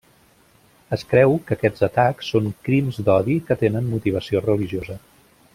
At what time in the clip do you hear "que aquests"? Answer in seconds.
1.49-1.85